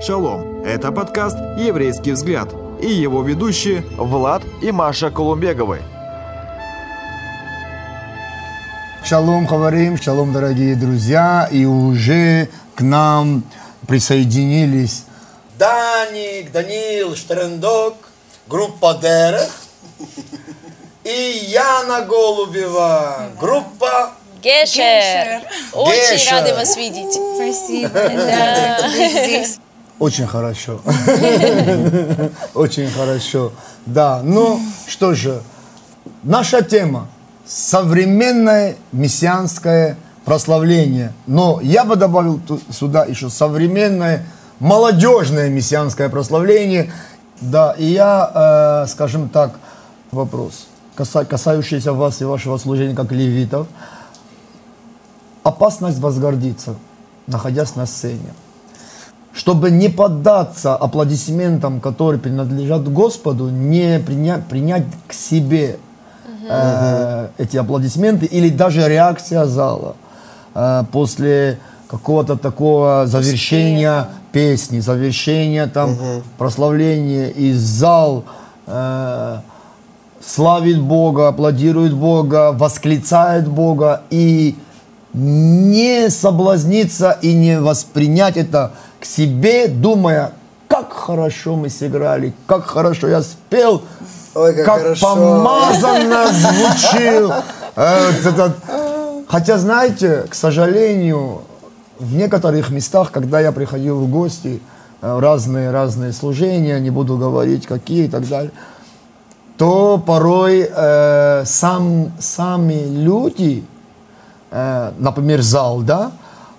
[0.00, 0.62] Шалом!
[0.62, 5.80] Это подкаст «Еврейский взгляд» и его ведущие Влад и Маша Колумбеговы.
[9.04, 13.42] Шалом, говорим, шалом, дорогие друзья, и уже к нам
[13.88, 15.04] присоединились
[15.58, 17.94] Даник, Данил, Штерендок,
[18.48, 19.50] группа Дерех
[21.04, 25.40] и Яна Голубева, группа Гешер.
[25.72, 26.32] Очень Гешер.
[26.32, 27.14] рады вас видеть.
[27.14, 27.88] Спасибо.
[27.88, 28.88] Да.
[28.88, 29.58] Здесь.
[29.98, 30.80] Очень хорошо.
[32.54, 33.52] Очень хорошо.
[33.86, 35.40] Да, ну что же,
[36.22, 37.08] наша тема–
[37.46, 41.12] современное мессианское прославление.
[41.26, 44.26] Но я бы добавил сюда еще современное
[44.60, 46.92] молодежное мессианское прославление.
[47.40, 49.52] Да, и я, э, скажем так,
[50.10, 50.66] вопрос,
[50.96, 53.66] каса- касающийся вас и вашего служения как левитов.
[55.42, 56.74] Опасность возгордиться,
[57.26, 58.34] находясь на сцене
[59.36, 65.76] чтобы не поддаться аплодисментам, которые принадлежат Господу, не приня- принять к себе
[66.48, 69.94] э, эти аплодисменты или даже реакция зала
[70.54, 71.58] э, после
[71.90, 75.96] какого-то такого завершения песни, завершения там
[76.38, 78.24] прославления и зал
[78.66, 79.40] э,
[80.26, 84.56] славит Бога, аплодирует Бога, восклицает Бога и
[85.12, 88.72] не соблазниться и не воспринять это
[89.06, 90.32] себе, думая,
[90.68, 93.82] как хорошо мы сыграли, как хорошо я спел,
[94.34, 95.14] Ой, как хорошо.
[95.14, 97.32] помазанно звучил.
[97.76, 98.10] Э.
[99.28, 101.42] Хотя, знаете, к сожалению,
[101.98, 104.60] в некоторых местах, когда я приходил в гости,
[105.02, 108.52] э, разные-разные служения, не буду говорить какие и так далее,
[109.56, 113.64] то порой э, сам, сами люди,
[114.50, 116.12] э, например, зал, да,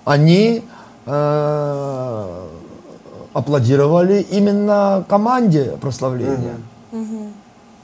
[0.04, 0.64] они
[1.08, 2.46] э,
[3.32, 6.56] аплодировали именно команде прославления.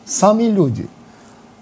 [0.04, 0.88] Сами люди.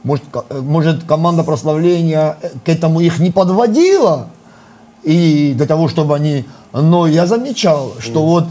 [0.03, 4.29] Может, э, может, команда прославления э, к этому их не подводила,
[5.05, 6.45] и для того, чтобы они...
[6.73, 8.47] Но я замечал, что вот,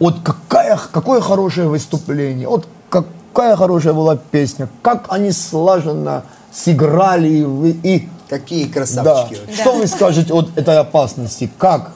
[0.00, 7.78] вот какая, какое хорошее выступление, вот какая хорошая была песня, как они слаженно сыграли, и
[7.82, 8.72] и Какие да.
[8.72, 9.40] красавчики.
[9.40, 9.60] вообще.
[9.60, 11.50] Что вы скажете от этой опасности?
[11.58, 11.92] Как?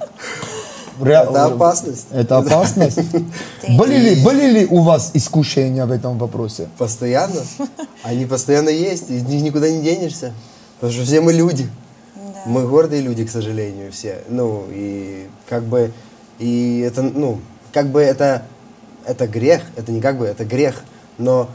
[1.01, 2.09] Ре- Это опасность.
[2.11, 2.99] Это опасность.
[3.79, 6.69] Были ли, были ли у вас искушения в этом вопросе?
[6.77, 7.41] Постоянно.
[8.03, 10.35] Они постоянно есть, из них никуда не денешься.
[10.75, 11.71] Потому что все мы люди.
[12.45, 14.23] Мы гордые люди, к сожалению, все.
[14.29, 15.91] Ну, и как бы,
[16.39, 17.41] и это, ну,
[17.73, 18.43] как бы это,
[19.07, 20.85] это грех, это не как бы, это грех.
[21.17, 21.49] Но,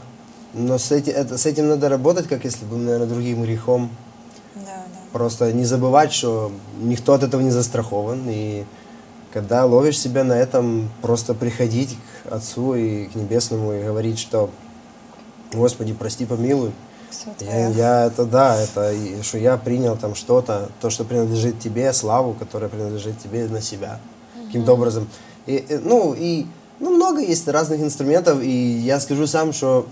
[0.54, 3.88] но с, эти, это, с этим надо работать, как если бы, наверное, другим грехом.
[5.12, 6.50] Просто не забывать, что
[6.80, 8.22] никто от этого не застрахован.
[8.28, 8.64] И
[9.32, 14.50] когда ловишь себя на этом, просто приходить к Отцу и к Небесному и говорить, что
[15.52, 16.72] Господи, прости, помилуй.
[17.40, 22.32] Я, я- это да, это что я принял там что-то, то, что принадлежит тебе, славу,
[22.32, 24.00] которая принадлежит тебе на себя
[24.46, 25.08] каким-то образом.
[25.44, 26.46] И, и, ну и
[26.80, 29.86] ну много есть разных инструментов, и я скажу сам, что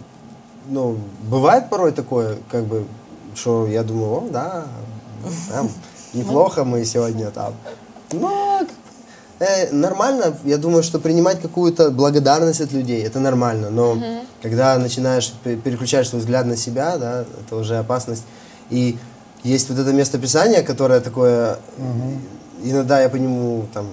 [0.69, 0.97] ну
[1.28, 2.86] бывает порой такое, как бы,
[3.34, 4.64] что я думаю, о, да,
[5.48, 5.69] там,
[6.14, 7.54] неплохо мы сегодня там.
[8.12, 8.62] Но
[9.38, 13.97] э, нормально, я думаю, что принимать какую-то благодарность от людей, это нормально, но
[14.42, 18.25] когда начинаешь, пе- переключаешь свой взгляд на себя, да, это уже опасность.
[18.70, 18.98] И
[19.44, 21.59] есть вот это место Писания, которое такое,
[22.62, 23.86] иногда я по нему там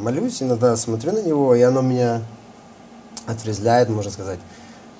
[0.00, 2.22] молюсь, иногда смотрю на него, и оно меня
[3.26, 4.38] отрезвляет, можно сказать.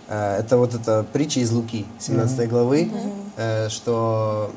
[0.09, 2.91] Э, Это вот эта притча из Луки, 17 главы,
[3.37, 4.51] э, что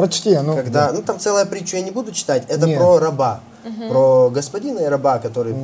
[0.00, 0.56] Прочти, ну.
[0.56, 0.92] когда, да.
[0.92, 2.78] ну там целая притча я не буду читать, это Нет.
[2.78, 3.40] про раба,
[3.88, 5.54] про господина и раба, который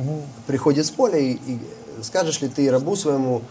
[0.45, 1.59] приходит с поля и, и
[2.01, 3.41] скажешь ли ты рабу своему,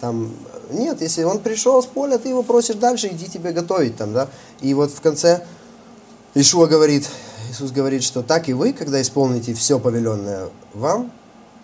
[0.00, 0.32] там,
[0.70, 4.28] нет, если он пришел с поля, ты его просишь дальше, иди тебе готовить там, да,
[4.60, 5.44] и вот в конце
[6.34, 7.08] Ишуа говорит,
[7.50, 11.10] Иисус говорит, что так и вы, когда исполните все повеленное вам,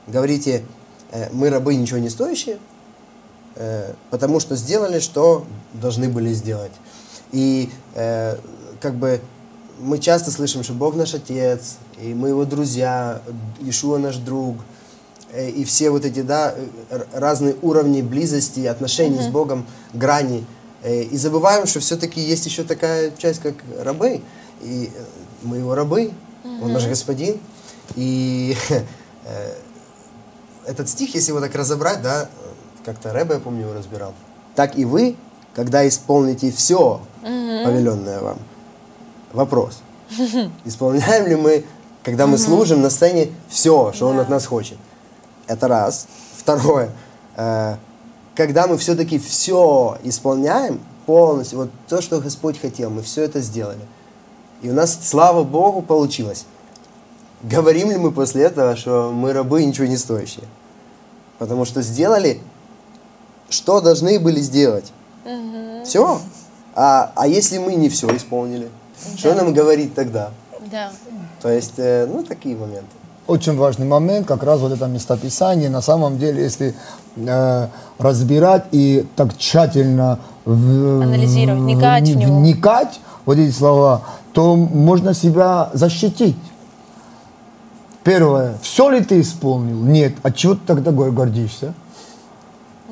[0.06, 0.64] говорите,
[1.12, 2.58] «Э, мы рабы ничего не стоящие,
[3.54, 6.72] э, потому что сделали, что должны были сделать.
[7.32, 8.36] И э,
[8.80, 9.20] как бы
[9.78, 13.20] мы часто слышим, что Бог наш Отец, и мы Его друзья,
[13.60, 14.56] Ишуа наш друг,
[15.32, 16.54] э, и все вот эти, да,
[17.12, 20.46] разные уровни близости, отношений с Богом, грани.
[20.82, 24.22] Э, И забываем, что все-таки есть еще такая часть, как рабы.
[24.62, 25.04] И э,
[25.42, 26.12] мы Его рабы,
[26.44, 27.38] Он наш Господин.
[27.94, 28.56] И
[30.66, 32.28] этот стих, если его так разобрать, да,
[32.84, 34.14] как-то Рэбе, я помню, его разбирал.
[34.54, 35.16] Так и вы,
[35.54, 38.38] когда исполните все повеленное вам.
[39.36, 39.80] Вопрос.
[40.64, 41.64] Исполняем ли мы
[42.02, 44.78] Когда мы служим на сцене все, что Он от нас хочет.
[45.46, 46.06] Это раз.
[46.36, 46.90] Второе.
[47.36, 47.76] э,
[48.34, 53.80] когда мы все-таки все исполняем полностью, вот то, что Господь хотел, мы все это сделали.
[54.62, 56.46] И у нас, слава Богу, получилось.
[57.42, 60.44] Говорим ли мы после этого, что мы рабы ничего не стоящие?
[61.38, 62.40] Потому что сделали,
[63.50, 64.92] что должны были сделать.
[65.84, 66.20] Все.
[66.74, 68.70] А, а если мы не все исполнили,
[69.16, 70.30] что нам говорить тогда?
[70.70, 70.90] Да.
[71.42, 72.86] То есть, э, ну, такие моменты.
[73.26, 75.68] Очень важный момент, как раз вот это местописание.
[75.70, 76.74] На самом деле, если
[77.16, 82.38] э, разбирать и так тщательно в- Анализировать, вникать в него.
[82.38, 84.02] вникать вот эти слова,
[84.32, 86.36] то можно себя защитить.
[88.04, 89.82] Первое, все ли ты исполнил?
[89.82, 90.14] Нет.
[90.22, 91.74] От чего ты тогда гор- гордишься?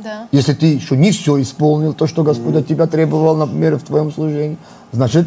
[0.03, 0.27] Да.
[0.33, 4.13] Если ты еще не все исполнил, то, что Господь от тебя требовал, например, в твоем
[4.13, 4.59] служении,
[4.91, 5.27] значит,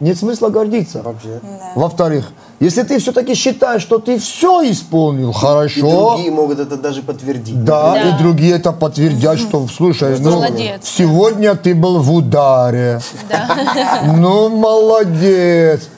[0.00, 1.02] нет смысла гордиться.
[1.02, 1.40] Вообще.
[1.76, 7.02] Во-вторых, если ты все-таки считаешь, что ты все исполнил И хорошо, другие могут это даже
[7.02, 7.64] подтвердить.
[7.64, 8.08] да, Да.
[8.10, 10.80] и другие это подтвердят, что, слушай, ну, Молодец.
[10.84, 13.00] сегодня ты был в ударе.
[14.16, 15.88] Ну, молодец.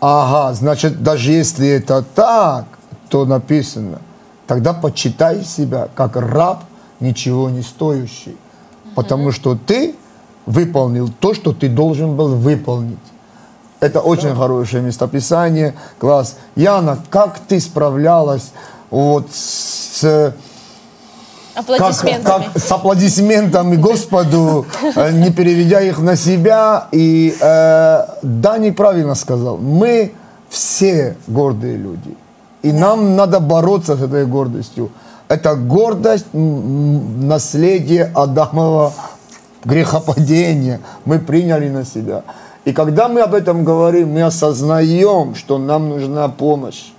[0.00, 2.64] Ага, значит, даже если это так,
[3.08, 3.98] то написано,
[4.46, 6.64] тогда почитай себя как раб,
[7.00, 8.36] ничего не стоящий.
[8.94, 9.94] Потому что ты
[10.46, 12.98] выполнил то, что ты должен был выполнить.
[13.80, 15.74] Это очень хорошее местописание.
[15.98, 16.36] Класс.
[16.54, 18.52] Яна, как ты справлялась
[18.90, 20.34] вот с
[21.54, 22.44] как, Аплодисментами.
[22.44, 26.88] как с аплодисментами Господу, э, не переведя их на себя.
[26.92, 30.12] И э, Дани правильно сказал, мы
[30.48, 32.16] все гордые люди.
[32.62, 34.90] И нам надо бороться с этой гордостью.
[35.28, 38.92] Это гордость наследие Адамова
[39.64, 40.80] грехопадения.
[41.04, 42.22] Мы приняли на себя.
[42.64, 46.92] И когда мы об этом говорим, мы осознаем, что нам нужна помощь.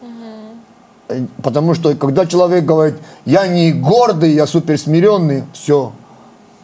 [1.08, 5.92] Э, Потому что когда человек говорит, я не гордый, я суперсмиренный, все,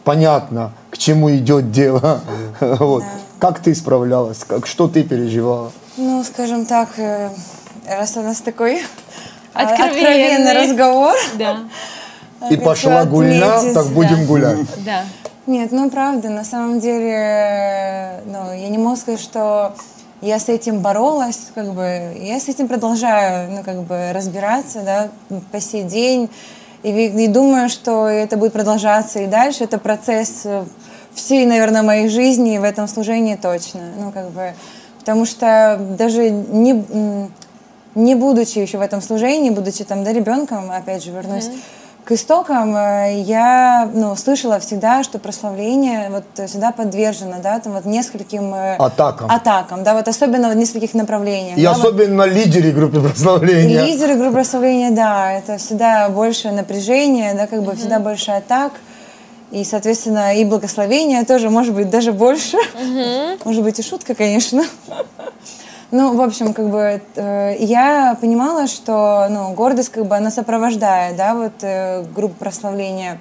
[0.04, 2.20] понятно, к чему идет дело.
[2.60, 3.04] Вот.
[3.38, 4.38] Как ты справлялась?
[4.44, 5.70] Как, что ты переживала?
[5.96, 7.30] Ну, скажем так, э,
[7.88, 8.82] раз у нас такой
[9.54, 10.00] а, Откровенный.
[10.00, 11.14] откровенный разговор.
[11.38, 11.58] Да.
[12.50, 14.24] И пошла отметить, так будем да.
[14.24, 14.66] гулять.
[14.84, 15.04] Да.
[15.48, 19.72] Нет, ну правда, на самом деле, э, ну, я не могу сказать, что
[20.20, 25.08] я с этим боролась, как бы, я с этим продолжаю, ну, как бы, разбираться, да,
[25.50, 26.28] по сей день,
[26.82, 30.66] и, и думаю, что это будет продолжаться и дальше, это процесс э,
[31.14, 34.52] всей, наверное, моей жизни, в этом служении точно, ну, как бы,
[34.98, 36.84] потому что даже не,
[37.94, 41.48] не будучи еще в этом служении, будучи там, да, ребенком, опять же, вернусь,
[42.08, 47.84] к истокам э, я ну, слышала всегда, что прославление вот всегда подвержено, да, там вот
[47.84, 49.30] нескольким э, Атакам.
[49.30, 51.58] атакам, да, вот особенно в нескольких направлениях.
[51.58, 51.84] И да, вот.
[51.84, 53.84] особенно лидеры группы прославления.
[53.84, 58.72] лидеры группы прославления, да, это всегда больше напряжение, да, как бы всегда больше атак.
[59.50, 62.56] И, соответственно, и благословения тоже, может быть, даже больше.
[63.44, 64.64] Может быть, и шутка, конечно.
[65.90, 71.16] Ну, в общем, как бы э, я понимала, что ну, гордость, как бы, она сопровождает,
[71.16, 73.18] да, вот э, группу прославления.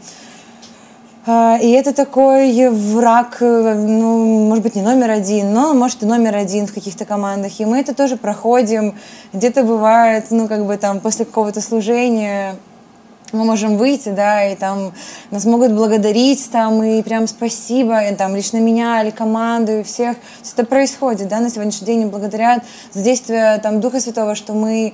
[1.25, 6.05] А, И это такой враг, э, ну, может быть, не номер один, но, может, и
[6.05, 7.57] номер один в каких-то командах.
[7.61, 8.95] И мы это тоже проходим.
[9.31, 12.55] Где-то бывает, ну, как бы там после какого-то служения
[13.33, 14.93] мы можем выйти, да, и там
[15.31, 20.15] нас могут благодарить, там, и прям спасибо, и, там, лично меня или команду, и всех.
[20.39, 24.53] Есть это происходит, да, на сегодняшний день, и благодарят за действие, там, Духа Святого, что
[24.53, 24.93] мы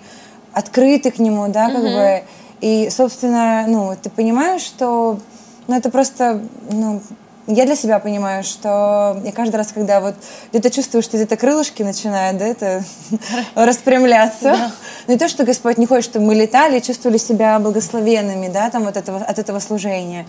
[0.52, 2.24] открыты к Нему, да, как бы,
[2.62, 5.20] и, собственно, ну, ты понимаешь, что,
[5.68, 7.02] ну, это просто, ну,
[7.48, 10.16] я для себя понимаю, что я каждый раз, когда вот
[10.52, 12.84] где-то чувствую, что где-то крылышки начинают, да, это
[13.56, 14.72] распрямляться.
[15.08, 18.84] Не то, что Господь не хочет, чтобы мы летали и чувствовали себя благословенными, да, там
[18.86, 20.26] вот этого, от этого служения.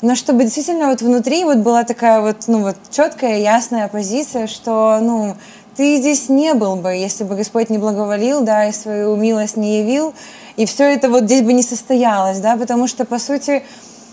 [0.00, 4.98] Но чтобы действительно вот внутри вот была такая вот, ну вот четкая, ясная позиция, что,
[5.00, 5.36] ну,
[5.76, 9.80] ты здесь не был бы, если бы Господь не благоволил, да, и свою милость не
[9.80, 10.12] явил,
[10.56, 13.62] и все это вот здесь бы не состоялось, да, потому что, по сути,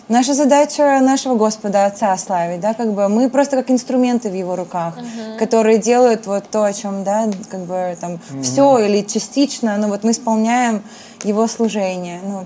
[0.10, 4.56] Наша задача нашего Господа, Отца славить, да, как бы мы просто как инструменты в Его
[4.56, 4.96] руках,
[5.38, 10.04] которые делают вот то, о чем, да, как бы там все или частично, но вот
[10.04, 10.82] мы исполняем
[11.24, 12.22] Его служение.
[12.24, 12.46] Ну,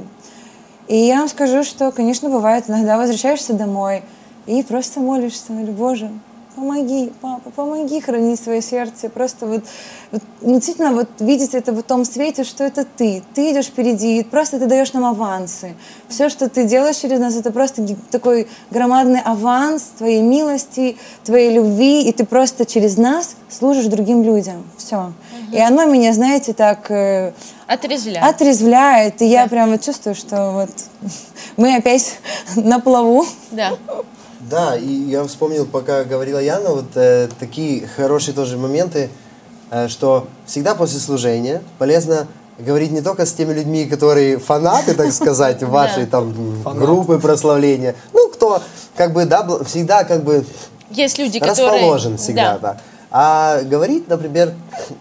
[0.89, 4.03] и я вам скажу, что, конечно, бывает, иногда возвращаешься домой
[4.45, 6.11] и просто молишься, говорю, Боже,
[6.55, 9.09] помоги, папа, помоги хранить свое сердце.
[9.09, 9.63] Просто вот,
[10.11, 13.23] вот ну, действительно вот видеть это в том свете, что это ты.
[13.33, 15.75] Ты идешь впереди, и просто ты даешь нам авансы.
[16.09, 22.03] Все, что ты делаешь через нас, это просто такой громадный аванс твоей милости, твоей любви,
[22.03, 24.63] и ты просто через нас служишь другим людям.
[24.77, 25.11] Все.
[25.51, 27.31] И оно меня, знаете, так э,
[27.67, 28.25] Отрезвляет.
[28.27, 29.49] отрезвляет, и я Да.
[29.49, 30.69] прямо чувствую, что вот
[31.57, 32.17] мы опять
[32.55, 33.25] на плаву.
[33.51, 33.73] Да.
[34.49, 39.09] Да, и я вспомнил, пока говорила Яна, вот э, такие хорошие тоже моменты,
[39.71, 42.27] э, что всегда после служения полезно
[42.59, 46.33] говорить не только с теми людьми, которые фанаты, так сказать, вашей там
[46.63, 48.61] группы прославления, ну, кто
[48.95, 50.45] как бы, да, всегда как бы
[50.89, 51.73] Есть люди, которые...
[51.73, 52.59] расположен всегда, Да.
[52.59, 52.77] да.
[53.15, 54.53] А говорить, например,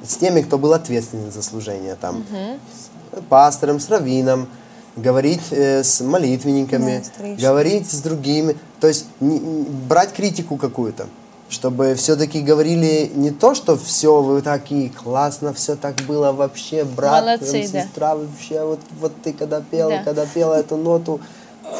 [0.06, 4.48] с теми, кто был ответственен за служение, там, с пастором, с раввином,
[4.96, 11.06] говорить э, с молитвенниками, Да, говорить с другими, то есть не- не- брать критику какую-то,
[11.48, 17.24] чтобы все-таки говорили не то, что все вы такие классно, все так было вообще, брат,
[17.24, 17.82] Молодцы, там, да.
[17.82, 20.02] сестра, вообще вот, вот ты когда пел, Да.
[20.04, 21.20] когда пела эту ноту,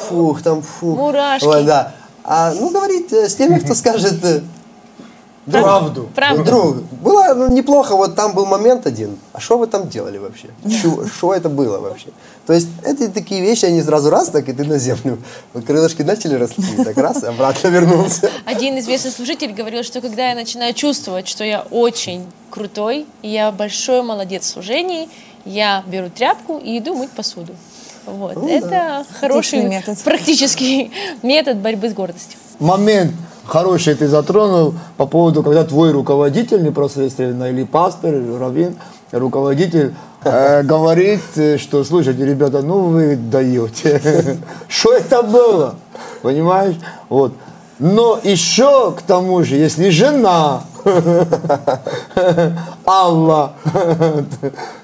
[0.09, 0.97] фух, там фух.
[0.97, 1.45] Мурашки.
[1.45, 1.95] Вот, да.
[2.25, 4.41] А, ну, говорить э, с теми, кто скажет, э,
[5.51, 6.09] Правду.
[6.15, 6.45] Правда.
[6.45, 9.19] Друг, было ну, неплохо, вот там был момент один.
[9.33, 10.49] А что вы там делали вообще?
[11.15, 12.09] Что это было вообще?
[12.47, 15.19] То есть это такие вещи, они сразу раз, так и ты на землю.
[15.53, 18.31] Вот крылышки начали расти, так раз, обратно вернулся.
[18.45, 24.03] Один известный служитель говорил, что когда я начинаю чувствовать, что я очень крутой, я большой
[24.03, 25.09] молодец в служении,
[25.45, 27.55] я беру тряпку и иду мыть посуду.
[28.07, 28.37] Вот.
[28.37, 29.99] Это хороший Отличный метод.
[30.03, 30.91] практический
[31.23, 32.39] метод борьбы с гордостью.
[32.59, 33.13] момент
[33.47, 38.77] хороший ты затронул по поводу, когда твой руководитель непосредственно, или пастор, или раввин,
[39.11, 39.95] руководитель,
[40.25, 44.39] э, говорит, э, что, слушайте, ребята, ну вы даете.
[44.69, 45.75] Что это было?
[46.23, 46.77] Понимаешь?
[47.09, 47.33] Вот.
[47.79, 50.63] Но еще к тому же, если жена,
[52.87, 53.53] Алла,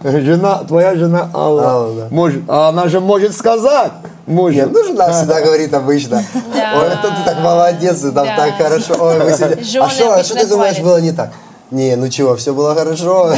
[0.02, 2.08] жена, твоя жена Алла, Алла, да.
[2.10, 3.92] может, а она же может сказать,
[4.26, 4.66] может.
[4.66, 6.24] Нет, ну жена всегда говорит обычно.
[6.54, 6.78] Да.
[6.80, 8.36] Ой, это ты так молодец, ты там Да.
[8.36, 8.94] так хорошо.
[8.98, 11.30] Ой, вы Жены А что, а что ты думаешь было не так?
[11.70, 13.34] Не, ну чего, все было хорошо.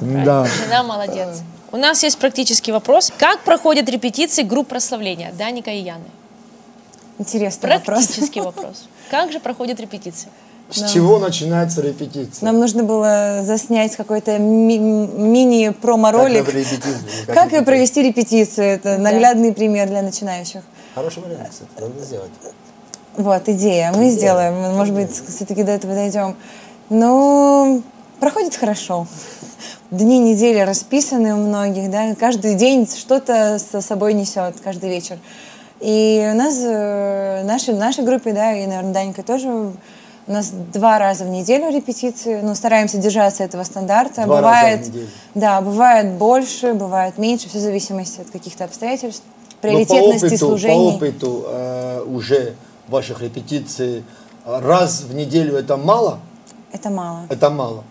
[0.00, 0.46] Да.
[0.46, 1.42] Жена молодец.
[1.72, 3.10] У нас есть практический вопрос.
[3.18, 6.04] Как проходят репетиции групп прославления Даника и Яны?
[7.18, 8.06] Интересный вопрос.
[8.06, 8.84] Практический вопрос.
[9.10, 10.28] Как же проходят репетиции?
[10.72, 12.44] С чего начинается репетиция?
[12.44, 16.46] Нам нужно было заснять какой-то ми- Как мини-промо-ролик.
[16.46, 17.64] ну, Как и репетицию.
[17.64, 18.66] провести репетицию.
[18.66, 20.62] Это наглядный пример для начинающих.
[20.94, 22.30] Хороший вариант, кстати, надо сделать.
[23.16, 23.92] Вот, идея.
[23.94, 24.54] Мы сделаем.
[24.76, 26.36] Может быть, все-таки до этого дойдем.
[26.88, 27.82] Ну,
[28.20, 29.06] проходит хорошо.
[29.90, 32.14] Дни недели расписаны у многих, да.
[32.14, 35.18] Каждый день что-то со собой несет, каждый вечер.
[35.80, 39.72] И у нас, э, нашей, нашей группе, да, и, наверное, Данька тоже,
[40.26, 42.40] у нас два раза в неделю репетиции.
[42.42, 44.24] Ну, стараемся держаться этого стандарта.
[44.24, 45.08] Два раза в бывает, неделю.
[45.34, 50.46] да, бывает больше, бывает меньше, все в зависимости от каких-то обстоятельств, Но приоритетности по опыту,
[50.46, 50.92] служений.
[50.92, 52.54] По опыту э, уже
[52.88, 54.04] ваших репетиций
[54.44, 56.20] э, раз в неделю это мало?
[56.72, 57.26] Это мало.
[57.28, 57.84] Это мало.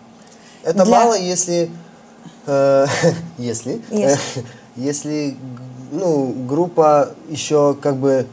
[0.62, 1.70] Это Для- мало, если,
[2.46, 2.86] э,
[3.38, 4.18] если, Если.
[4.76, 5.36] если,
[5.90, 8.26] ну, группа еще как бы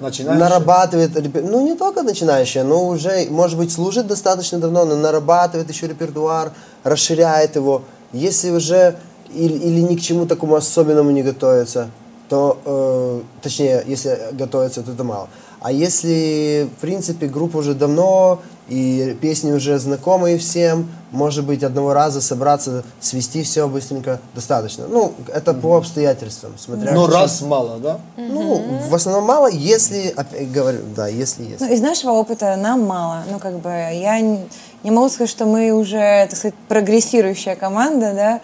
[0.00, 0.44] Начинающие?
[0.44, 1.10] нарабатывает,
[1.50, 6.52] ну не только начинающая, но уже, может быть, служит достаточно давно, но нарабатывает еще репертуар,
[6.82, 7.82] расширяет его.
[8.12, 8.96] Если уже
[9.32, 11.90] или, или ни к чему такому особенному не готовится,
[12.28, 15.28] то, э, точнее, если готовится, то это мало.
[15.60, 21.92] А если, в принципе, группа уже давно, и песни уже знакомые всем, может быть, одного
[21.92, 24.86] раза собраться, свести все быстренько, достаточно.
[24.88, 27.98] Ну, это по обстоятельствам, смотря Но что- раз мало, да?
[28.16, 31.60] ну, в основном мало, если, опять говорю, да, если есть.
[31.60, 33.24] Ну, из нашего опыта нам мало.
[33.30, 34.40] Ну, как бы, я не,
[34.82, 38.40] не могу сказать, что мы уже, так сказать, прогрессирующая команда,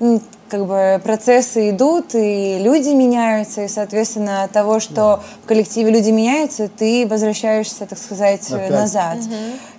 [0.00, 0.18] да.
[0.54, 6.10] Как бы процессы идут, и люди меняются, и, соответственно, от того, что в коллективе люди
[6.10, 8.70] меняются, ты возвращаешься, так сказать, Опять.
[8.70, 9.18] назад.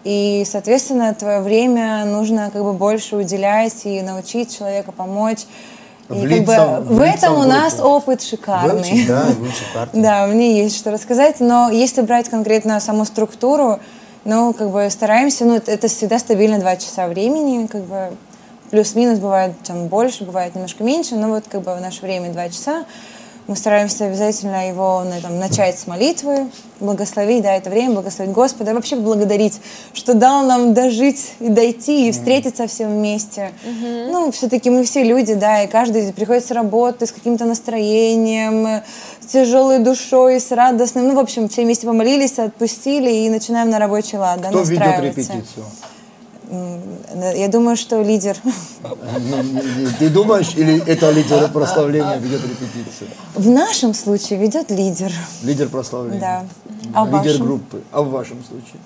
[0.04, 5.46] И, соответственно, твое время нужно как бы больше уделять и научить человека помочь.
[6.10, 8.74] И как Влиться- бы в этом в у нас опыт шикарный.
[8.74, 9.64] Выучить, да, выучить.
[9.94, 13.80] Да, мне есть что рассказать, но если брать конкретно саму структуру,
[14.26, 18.12] ну, как бы стараемся, ну, это всегда стабильно два часа времени, как бы
[18.76, 22.50] плюс-минус бывает там больше, бывает немножко меньше, но вот как бы в наше время два
[22.50, 22.84] часа.
[23.48, 26.50] Мы стараемся обязательно его на, там, начать с молитвы,
[26.82, 29.62] благословить, да, это время, благословить Господа, и вообще благодарить,
[29.94, 33.52] что дал нам дожить и дойти, и встретиться всем вместе.
[34.12, 38.82] Ну, все-таки мы все люди, да, и каждый приходит с работы с каким-то настроением,
[39.22, 41.08] с тяжелой душой, с радостным.
[41.08, 44.80] Ну, в общем, все вместе помолились, отпустили и начинаем на рабочий лад, да, Кто ведет
[44.80, 45.22] настраиваться.
[45.22, 45.66] репетицию?
[46.50, 46.82] М,
[47.36, 48.38] Я думаю, что лидер.
[48.84, 53.10] Ну, Ты думаешь, или это лидер прославления ведет репетицию?
[53.36, 55.12] В нашем случае ведет лидер.
[55.44, 56.20] Лидер прославления.
[56.20, 56.46] Да.
[56.94, 57.46] А Лидер вашем?
[57.46, 57.82] группы.
[57.92, 58.80] А в вашем случае?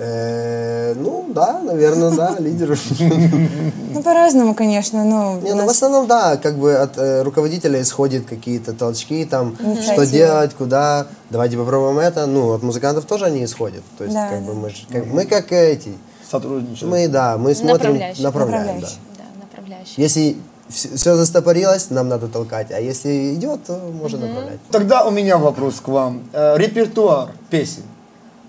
[0.00, 2.78] Э, ну, да, наверное, да, лидер.
[3.94, 5.04] Ну, по-разному, конечно.
[5.04, 9.56] Ну, Не, ну, в основном, да, как бы от э, руководителя исходят какие-то толчки, там,
[9.82, 12.26] что делать, куда, давайте попробуем это.
[12.26, 13.82] Ну, от музыкантов тоже они исходят.
[13.96, 14.46] То есть, Да, как да.
[14.46, 15.94] бы мы, ж- как, мы как эти,
[16.30, 16.90] Сотрудничает.
[16.90, 18.22] мы, да, мы смотрим, Направляющий.
[18.22, 18.72] направляем, да.
[18.72, 18.98] Направляющий.
[19.16, 19.94] Да, направляющий.
[19.96, 20.36] Если
[20.68, 24.58] все застопорилось, нам надо толкать, а если идет, то можно направлять.
[24.70, 26.22] Тогда у меня вопрос к вам.
[26.32, 27.82] Э, репертуар песен.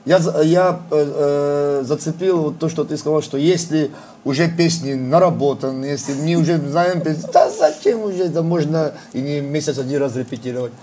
[0.06, 3.92] Я, я э, э, зацепил вот то, что ты сказал, что если
[4.26, 9.42] уже песни наработаны, если мы уже знаем песни, да зачем уже, это можно и не
[9.42, 10.74] месяц один раз репетировать.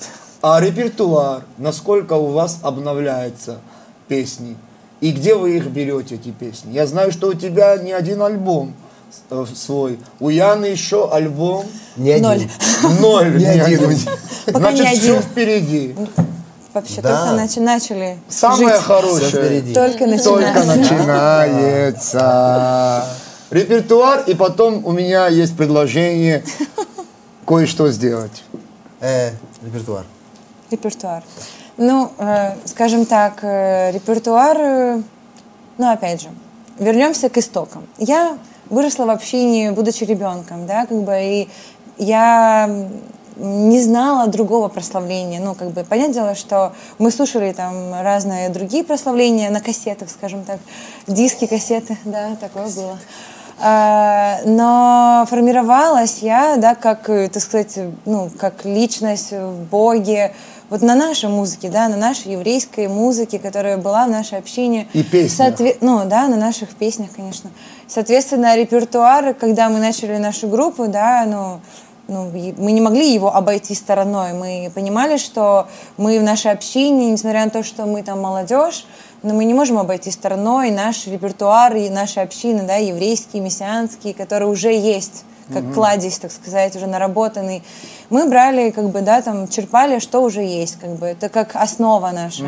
[0.43, 3.59] А репертуар, насколько у вас обновляется
[4.07, 4.57] песни?
[5.07, 6.73] И где вы их берете, эти песни?
[6.73, 8.75] Я знаю, что у тебя не один альбом
[9.31, 10.01] э, свой.
[10.19, 11.65] У Яны еще альбом
[11.97, 12.25] Не один.
[12.25, 12.49] Ноль.
[13.01, 13.37] ноль.
[13.39, 13.97] Не один.
[14.49, 15.95] Значит, все впереди.
[16.75, 17.29] Вообще Да.
[17.31, 18.83] только начи- начали Самое жить.
[18.85, 19.73] Хорошее впереди.
[19.75, 20.95] Только только начинается.
[20.95, 23.05] начинается.
[23.51, 26.43] Репертуар, и потом у меня есть предложение
[27.47, 28.43] кое-что сделать.
[29.01, 29.31] Э,
[29.65, 30.05] репертуар.
[30.73, 31.23] Репертуар.
[31.79, 35.03] Ну, э, скажем так, э, репертуар, э,
[35.77, 36.29] ну, опять же,
[36.79, 37.87] вернемся к истокам.
[37.99, 38.39] Я
[38.71, 41.49] выросла в общине, будучи ребенком, да, как бы, и
[41.99, 42.71] я
[43.37, 45.39] не знала другого прославления.
[45.41, 50.45] Ну, как бы, понятное дело, что мы слушали там разные другие прославления на кассетах, скажем
[50.45, 50.59] так,
[51.07, 52.99] диски, кассеты, да, такое было.
[53.59, 60.35] А, Но формировалась я, да, как, э, так сказать, ну, как личность в Боге,
[60.71, 64.89] вот на нашей музыке, да, на нашей еврейской музыке, которая была в нашей общине.
[64.93, 65.49] И песнях.
[65.51, 67.51] Соотве- Ну, да, на наших песнях, конечно.
[67.87, 71.61] Соответственно, репертуар, когда мы начали нашу группу, да, ну,
[72.09, 74.33] ну, мы не могли его обойти стороной.
[74.33, 78.87] Мы понимали, что мы в нашей общине, несмотря на то, что мы там молодежь,
[79.23, 84.49] но мы не можем обойти стороной наш репертуар и наши общины, да, еврейские, мессианские, которые
[84.49, 87.63] уже есть, как кладезь, так сказать, уже наработанный.
[88.11, 92.11] Мы брали, как бы, да, там, черпали, что уже есть, как бы, это как основа
[92.13, 92.45] наша.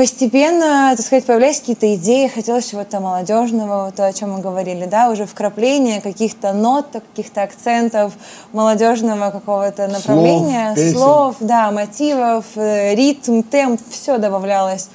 [0.00, 5.10] Постепенно, так сказать, появлялись какие-то идеи, хотелось чего-то молодежного, то, о чем мы говорили, да,
[5.10, 8.14] уже вкрапление каких-то нот, каких-то акцентов,
[8.54, 10.96] молодежного какого-то направления, песен.
[10.96, 14.88] слов, да, мотивов, э, ритм, темп, все добавлялось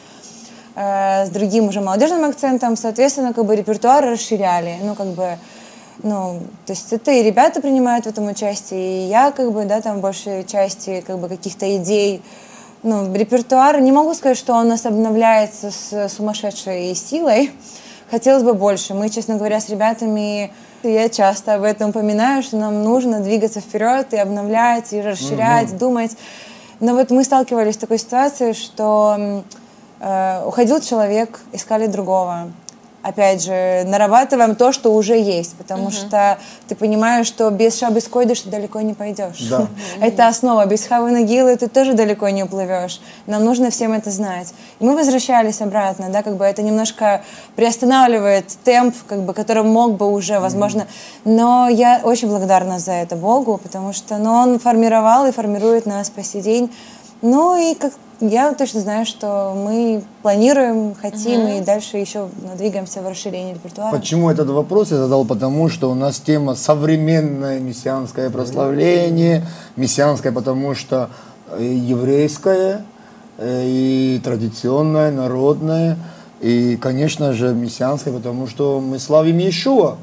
[0.76, 5.38] э, с другим уже молодежным акцентом, соответственно, как бы репертуар расширяли, ну, как бы,
[6.06, 9.82] ну, то есть это и ребята принимают в этом участие, и я, как бы, да,
[9.82, 12.22] там, большей части, как бы, каких-то идей,
[12.84, 17.52] ну, репертуар, не могу сказать, что он у нас обновляется с сумасшедшей силой,
[18.12, 18.94] хотелось бы больше.
[18.94, 24.14] Мы, честно говоря, с ребятами, я часто об этом упоминаю, что нам нужно двигаться вперед
[24.14, 26.16] и обновлять, и расширять, думать.
[26.82, 29.44] Но вот мы сталкивались с такой ситуацией, что
[30.00, 32.52] э, уходил человек, искали другого.
[33.06, 38.42] Опять же, нарабатываем то, что уже есть, потому что ты понимаешь, что без шабы койдыш
[38.42, 39.48] ты далеко не пойдешь.
[39.48, 39.68] Да.
[40.02, 40.66] Это основа.
[40.66, 43.00] Без хавы нагилы ты тоже далеко не уплывешь.
[43.28, 44.56] Нам нужно всем это знать.
[44.80, 47.22] И мы возвращались обратно, да, как бы это немножко
[47.56, 50.88] приостанавливает темп, как бы, который мог бы уже, возможно.
[51.26, 56.10] Но я очень благодарна за это Богу, потому что ну, Он формировал и формирует нас
[56.10, 56.72] по сей день.
[57.22, 63.08] Ну и как я точно знаю, что мы планируем, хотим и дальше еще двигаемся в
[63.08, 63.96] расширении репертуара.
[63.96, 65.26] Почему этот вопрос я задал?
[65.26, 71.10] Потому что у нас тема современное мессианское прославление, мессианское, потому что
[71.52, 72.86] э, еврейское,
[73.38, 75.98] э, и традиционное, народное,
[76.42, 79.98] и, конечно же, мессианское, потому что мы славим Иешуа.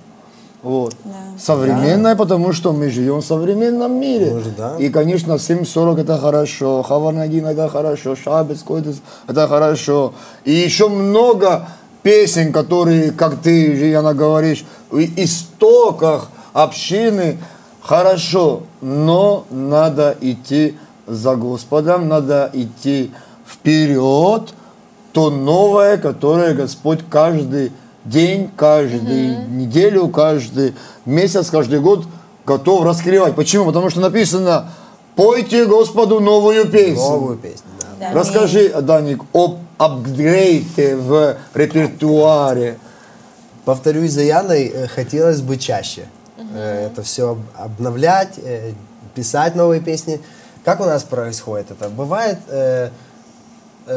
[0.63, 0.95] Вот.
[1.39, 4.33] Современное, потому что мы живем в современном мире.
[4.33, 4.77] Может, да.
[4.79, 10.15] И, конечно, 7.40 это хорошо, Хаварнагин это хорошо, Шабец, Койдес это хорошо.
[10.45, 11.69] И еще много
[12.03, 17.39] песен, которые, как ты, Яна, говоришь, в истоках общины
[17.81, 23.11] хорошо, но надо идти за Господом, надо идти
[23.47, 24.55] вперед,
[25.13, 27.73] то новое, которое Господь каждый
[28.05, 32.07] день, каждую неделю, каждый месяц, каждый год
[32.45, 33.35] готов раскрывать.
[33.35, 33.67] Почему?
[33.67, 34.71] Потому что написано,
[35.15, 37.03] Пойте Господу новую песню.
[37.03, 37.87] Новую песню, да.
[37.99, 38.19] Да.
[38.19, 42.79] Расскажи, Даник, об апгрейде в репертуаре.
[43.65, 46.07] Повторюсь за Яной, э, хотелось бы чаще
[46.39, 48.73] э, это все обновлять, э,
[49.15, 50.21] писать новые песни.
[50.65, 51.89] Как у нас происходит это?
[51.89, 52.39] Бывает,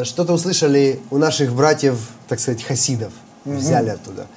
[0.03, 3.13] что-то услышали у наших братьев, так сказать, хасидов,
[3.45, 4.27] взяли оттуда.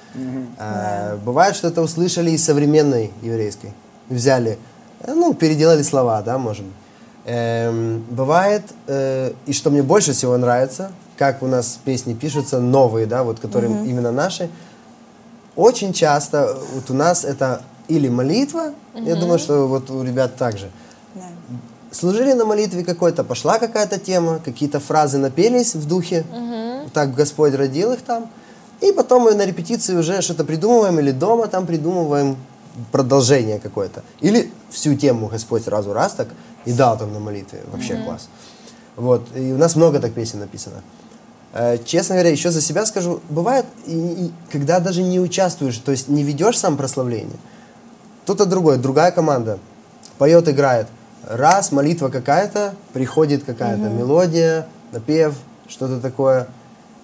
[0.57, 3.73] Э, Бывает, что-то услышали из современной еврейской,
[4.07, 4.57] взяли,
[5.01, 6.73] э, ну, переделали слова, да, может быть.
[7.25, 13.05] Эм, бывает, э, и что мне больше всего нравится, как у нас песни пишутся, новые,
[13.05, 14.49] да, вот которые именно наши,
[15.55, 20.69] очень часто вот у нас это или молитва, я думаю, что вот у ребят также.
[21.15, 21.23] Да.
[21.91, 26.25] Служили на молитве какой-то, пошла какая-то тема, какие-то фразы напелись в духе,
[26.93, 28.29] так Господь родил их там,
[28.81, 32.37] и потом мы на репетиции уже что-то придумываем, или дома там придумываем
[32.91, 34.03] продолжение какое-то.
[34.21, 36.27] Или всю тему Господь сразу раз так
[36.65, 37.59] и дал там на молитве.
[37.71, 38.29] Вообще класс.
[38.95, 39.27] Вот.
[39.35, 40.81] И у нас много так песен написано.
[41.53, 45.91] Э, Честно говоря, еще за себя скажу, бывает, и- и когда даже не участвуешь, то
[45.91, 47.37] есть не ведешь сам прославление,
[48.23, 49.57] кто-то другой, другая команда
[50.17, 50.87] поет, играет.
[51.27, 55.33] Раз, молитва какая-то, приходит какая-то мелодия, напев,
[55.67, 56.47] что-то такое.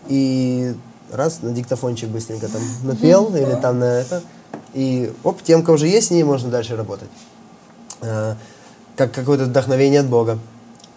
[0.08, 0.76] И
[1.12, 4.22] раз, на диктофончик быстренько там напел или там на это.
[4.74, 7.10] И оп, темка уже есть, с ней можно дальше работать.
[8.02, 8.36] Э,
[8.96, 10.38] Как какое-то вдохновение от Бога.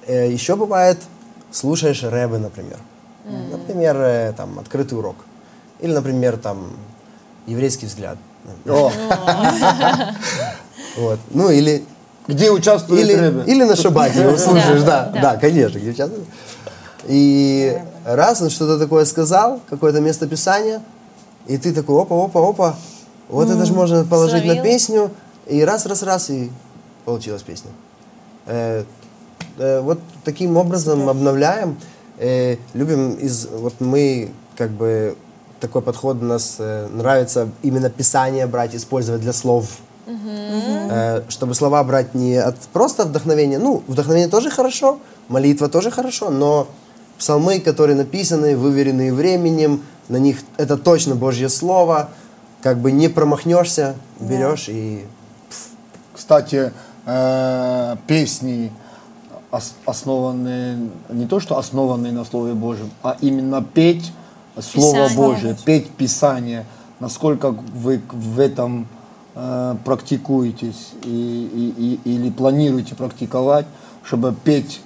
[0.07, 0.99] Э, Еще бывает,
[1.51, 2.79] слушаешь рэбы, например.
[3.53, 5.17] Например, э, там, открытый урок.
[5.81, 6.73] Или, например, там,
[7.47, 8.19] еврейский взгляд.
[10.97, 11.19] Вот.
[11.31, 11.85] Ну, или
[12.27, 13.45] где участвуют или, рэбы?
[13.47, 16.17] или на шабате его слушаешь, Да, да, конечно, где часто.
[17.07, 20.83] И раз он что-то такое сказал, какое-то местописание,
[21.47, 22.77] и ты такой, опа, опа, опа,
[23.29, 25.11] вот это же можно положить на песню,
[25.47, 26.51] и раз, раз, раз, и
[27.05, 27.71] получилась песня.
[28.47, 28.85] Э,
[29.59, 31.79] э, вот таким образом обновляем,
[32.19, 35.17] э, любим из, вот мы как бы
[35.61, 39.79] такой подход у нас э, нравится именно писание брать, использовать для слов.
[40.91, 43.59] Э, чтобы слова брать не от просто вдохновения.
[43.59, 46.67] Ну, вдохновение тоже хорошо, молитва тоже хорошо, но
[47.19, 52.11] псалмы, которые написаны, выверенные временем, на них это точно Божье Слово,
[52.63, 55.05] как бы не промахнешься, берешь и...
[56.15, 56.73] Кстати,
[57.07, 58.73] э, песни,
[59.51, 60.79] ос- основанные,
[61.11, 64.13] не то что основанные на Слове Божьем, а именно петь
[64.61, 65.17] Слово Писание.
[65.17, 66.67] Божие, петь Писание.
[67.01, 68.89] Насколько вы в этом
[69.37, 73.67] э, практикуетесь и, и- и- или планируете практиковать,
[74.03, 74.81] чтобы петь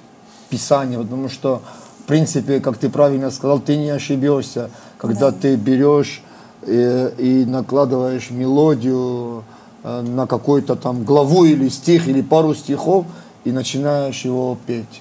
[0.50, 1.62] Писание, потому что,
[2.02, 6.22] в принципе, как ты правильно сказал, ты не ошибешься, когда ты берешь
[6.62, 9.44] э, и накладываешь мелодию
[9.84, 13.06] э, на какую-то там главу или стих, или пару стихов,
[13.44, 15.00] и начинаешь его петь.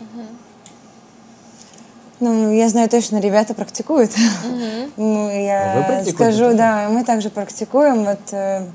[2.19, 4.11] Ну, я знаю точно, ребята практикуют.
[4.97, 8.03] Ну, А вы я практикуете скажу, да, мы также практикуем.
[8.03, 8.65] Вот, э,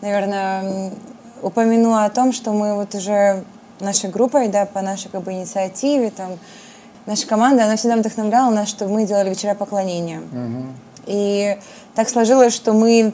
[0.00, 0.92] наверное, м,
[1.42, 3.42] упомяну о том, что мы вот уже
[3.80, 6.38] нашей группой, да, по нашей как бы инициативе, там,
[7.08, 10.20] наша команда, она всегда вдохновляла нас, что мы делали вечера поклонения.
[11.06, 11.56] И
[11.94, 13.12] так сложилось, что мы,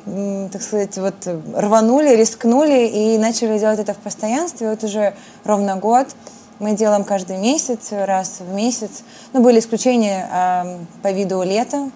[0.52, 1.14] так сказать, вот
[1.54, 4.68] рванули, рискнули и начали делать это в постоянстве.
[4.68, 6.08] Вот уже ровно год.
[6.58, 9.04] Мы делаем каждый месяц, раз в месяц.
[9.32, 11.90] Ну, были исключения а, по виду лета,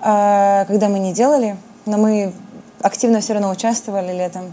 [0.00, 2.32] а, когда мы не делали, но мы
[2.80, 4.52] активно все равно участвовали летом.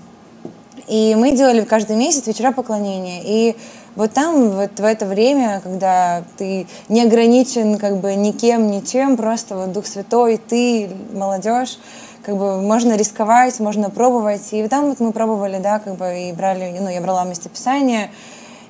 [0.87, 3.21] И мы делали каждый месяц вечера поклонения.
[3.23, 3.55] И
[3.95, 9.55] вот там, вот в это время, когда ты не ограничен как бы никем, ничем, просто
[9.55, 11.79] вот Дух Святой, ты, молодежь,
[12.23, 14.47] как бы можно рисковать, можно пробовать.
[14.51, 18.09] И там вот мы пробовали, да, как бы и брали, ну, я брала местописание.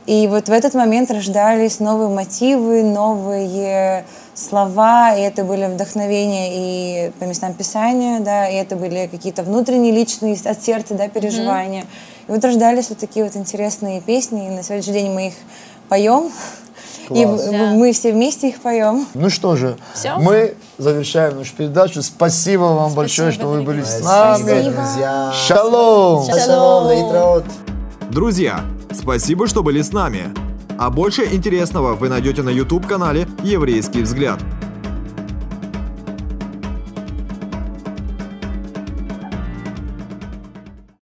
[0.06, 7.12] И вот в этот момент рождались новые мотивы, новые слова, и это были вдохновения и
[7.20, 11.86] по местам Писания, да, и это были какие-то внутренние, личные, от сердца, да, переживания.
[12.28, 15.34] И вот рождались вот такие вот интересные песни, и на сегодняшний день мы их
[15.90, 16.32] поем,
[17.12, 17.46] и Класс.
[17.48, 17.58] в- Да.
[17.76, 19.06] мы все вместе их поем.
[19.14, 20.18] Ну что же, Всё?
[20.18, 22.02] мы завершаем нашу передачу.
[22.02, 24.38] Спасибо вам большое, что вы были с нами.
[24.44, 25.34] Спасибо, друзья.
[25.48, 26.26] Шалом!
[26.26, 27.46] Шалом, лейтраут.
[28.10, 28.62] Друзья,
[28.92, 30.34] спасибо, что были с нами.
[30.80, 34.40] А больше интересного вы найдете на YouTube-канале «Еврейский взгляд».